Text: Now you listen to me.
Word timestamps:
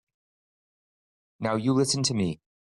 Now 1.39 1.57
you 1.57 1.73
listen 1.73 2.01
to 2.01 2.15
me. 2.15 2.39